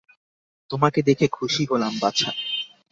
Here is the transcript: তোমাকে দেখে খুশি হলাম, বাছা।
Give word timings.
তোমাকে 0.69 0.99
দেখে 1.01 1.27
খুশি 1.27 1.63
হলাম, 1.71 1.93
বাছা। 2.01 2.29